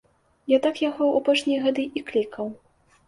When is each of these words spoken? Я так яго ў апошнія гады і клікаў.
Я 0.53 0.57
так 0.63 0.79
яго 0.83 0.97
ў 1.07 1.13
апошнія 1.23 1.59
гады 1.67 1.85
і 2.01 2.05
клікаў. 2.09 2.53